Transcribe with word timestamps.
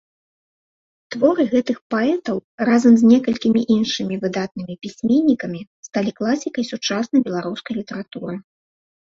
Творы 1.15 1.43
гэтых 1.51 1.77
паэтаў, 1.93 2.37
разам 2.69 2.93
з 3.01 3.09
некалькімі 3.11 3.61
іншымі 3.75 4.15
выдатнымі 4.25 4.73
пісьменнікамі, 4.87 5.61
сталі 5.91 6.11
класікай 6.23 6.69
сучаснай 6.73 7.21
беларускай 7.31 7.73
літаратуры. 7.83 8.35